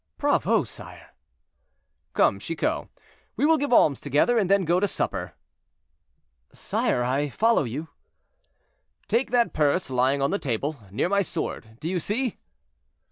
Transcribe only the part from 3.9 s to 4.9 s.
together, and then go to